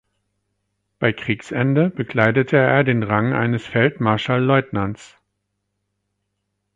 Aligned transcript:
Bei 0.97 1.13
Kriegsende 1.13 1.91
bekleidete 1.91 2.57
er 2.57 2.83
den 2.83 3.03
Rang 3.03 3.33
eines 3.33 3.67
Feldmarschall-Leutnants. 3.67 5.15